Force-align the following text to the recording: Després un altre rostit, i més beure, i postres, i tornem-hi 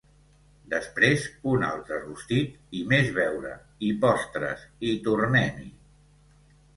Després 0.73 1.25
un 1.49 1.65
altre 1.67 1.99
rostit, 2.05 2.55
i 2.79 2.81
més 2.93 3.11
beure, 3.17 3.51
i 3.89 3.91
postres, 4.07 4.65
i 4.93 4.95
tornem-hi 5.09 5.69